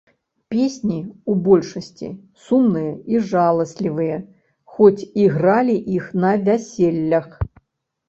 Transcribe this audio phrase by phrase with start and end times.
[0.53, 2.09] Песні ў большасці
[2.47, 4.19] сумныя і жаласлівыя,
[4.75, 7.35] хоць і гралі іх на вяселлях.